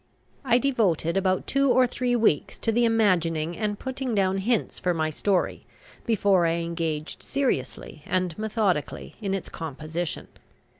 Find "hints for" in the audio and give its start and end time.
4.39-4.95